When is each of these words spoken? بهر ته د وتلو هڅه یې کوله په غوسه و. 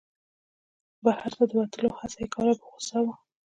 بهر 1.03 1.31
ته 1.37 1.43
د 1.49 1.51
وتلو 1.59 1.89
هڅه 1.99 2.17
یې 2.21 2.27
کوله 2.33 2.53
په 2.59 2.65
غوسه 2.71 2.97
و. 3.03 3.07